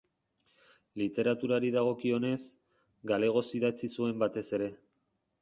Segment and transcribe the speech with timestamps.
[1.01, 2.41] Literaturari dagokionez,
[3.13, 4.73] galegoz idatzi zuen batez ere.